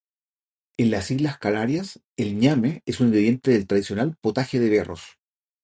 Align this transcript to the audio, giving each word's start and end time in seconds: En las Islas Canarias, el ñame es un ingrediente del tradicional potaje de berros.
En 0.77 0.89
las 0.89 1.11
Islas 1.11 1.37
Canarias, 1.37 2.01
el 2.17 2.35
ñame 2.39 2.81
es 2.87 3.01
un 3.01 3.09
ingrediente 3.09 3.51
del 3.51 3.67
tradicional 3.67 4.17
potaje 4.19 4.59
de 4.59 4.67
berros. 4.71 5.19